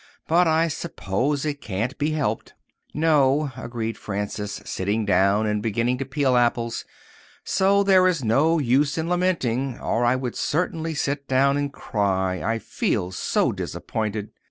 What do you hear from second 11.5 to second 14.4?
and cry, I feel so disappointed."